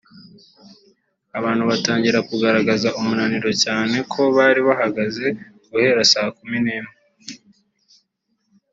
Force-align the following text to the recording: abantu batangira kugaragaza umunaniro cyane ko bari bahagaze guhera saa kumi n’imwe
abantu 1.37 1.63
batangira 1.71 2.19
kugaragaza 2.29 2.87
umunaniro 2.99 3.49
cyane 3.63 3.95
ko 4.11 4.21
bari 4.37 4.61
bahagaze 4.67 5.25
guhera 5.69 6.01
saa 6.11 6.33
kumi 6.37 6.57
n’imwe 6.65 6.95